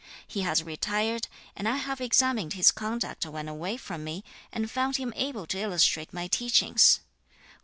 [0.27, 4.97] He has retired, and I have examined his conduct when away from me, and found
[4.97, 7.01] him able to illustrate my teachings.